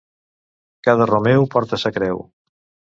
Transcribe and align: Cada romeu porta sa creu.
Cada 0.89 1.09
romeu 1.13 1.47
porta 1.57 1.81
sa 1.83 1.95
creu. 2.01 2.27